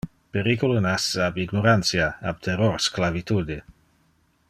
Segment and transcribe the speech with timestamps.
[0.35, 3.63] Periculo nasce ab ignorantia, ab terror sclavitude.